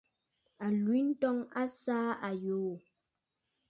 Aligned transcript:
Àlwintɔŋ 0.65 1.37
a 1.61 1.63
saà 1.81 2.07
àyoò. 2.27 2.71